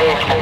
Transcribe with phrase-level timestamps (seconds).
[0.00, 0.39] engagement.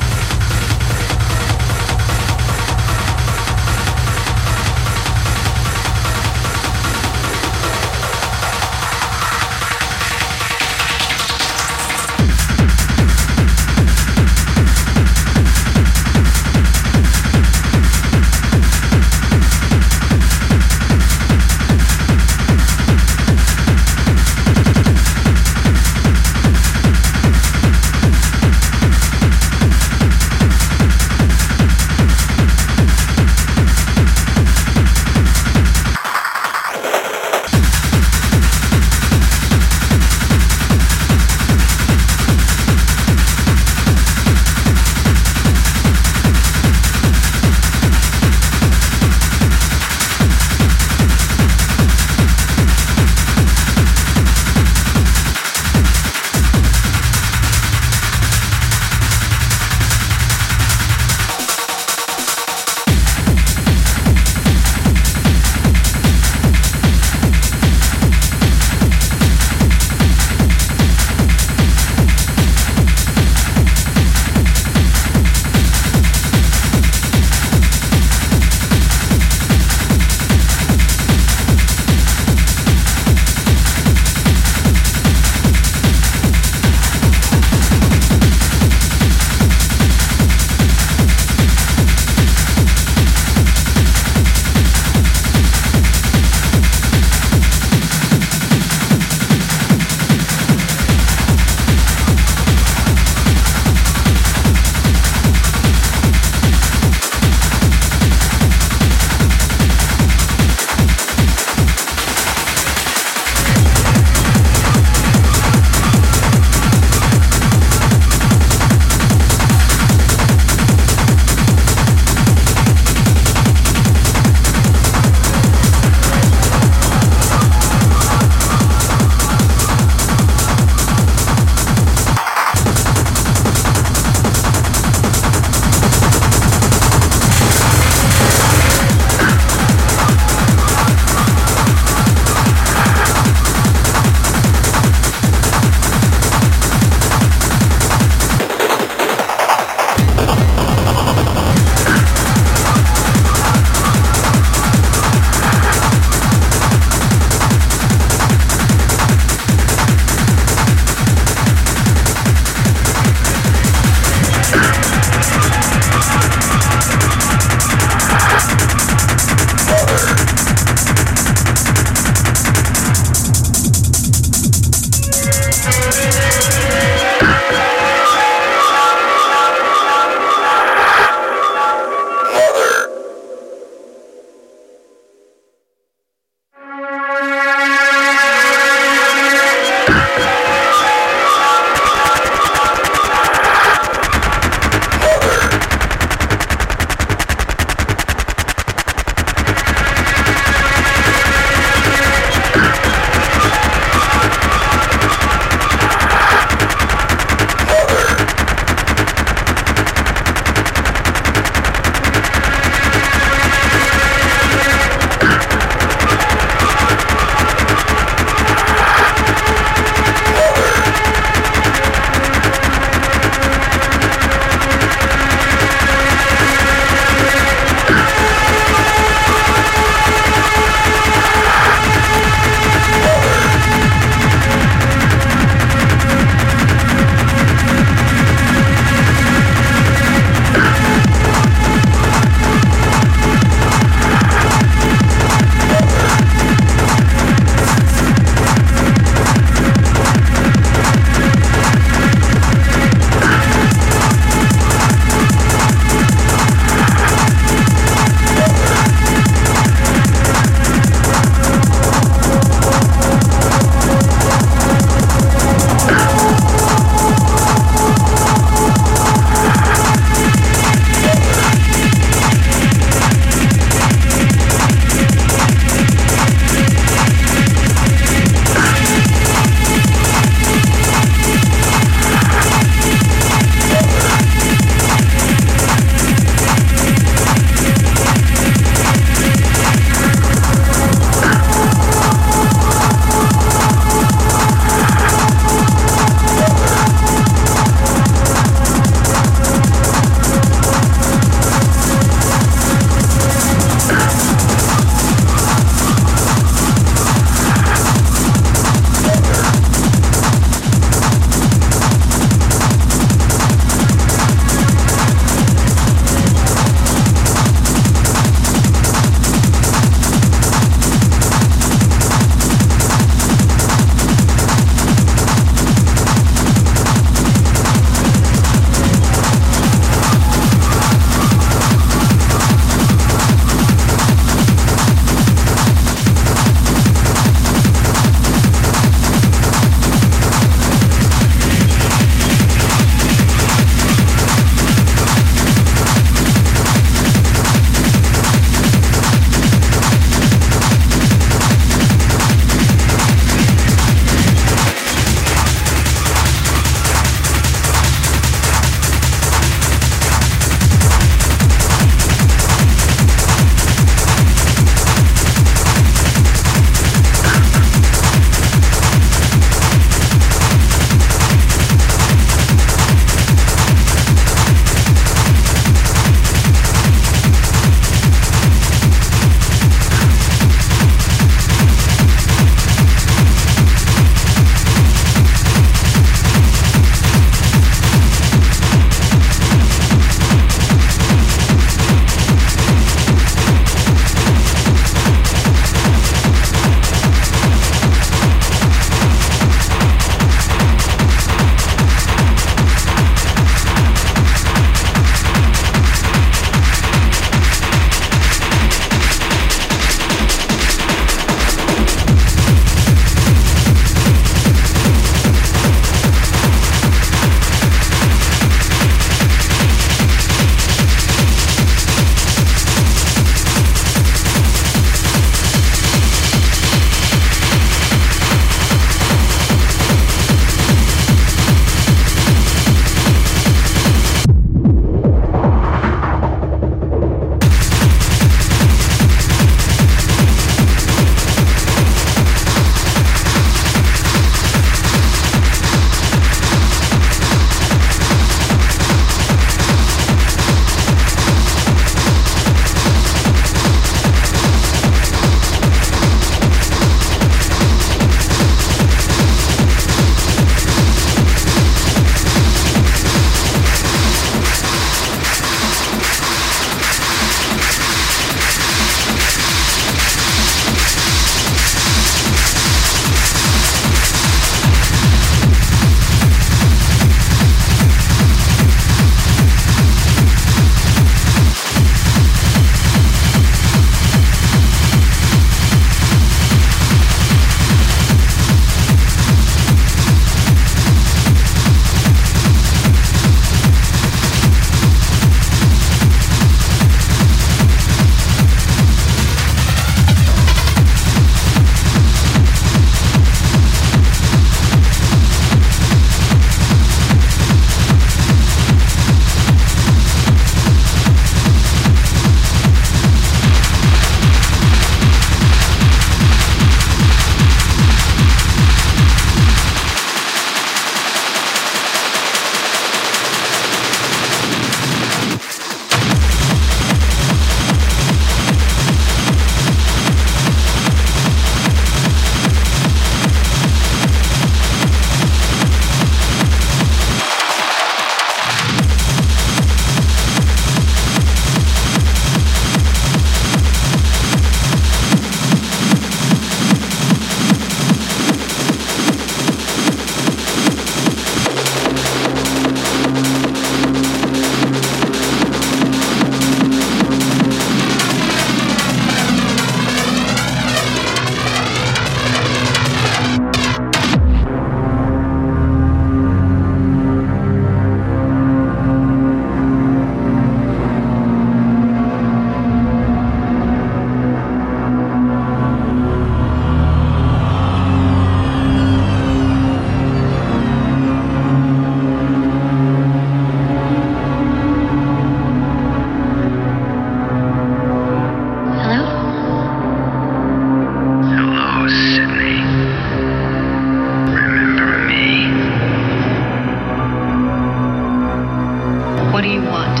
[599.44, 600.00] do you want?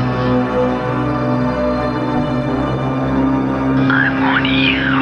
[3.90, 4.93] I want you.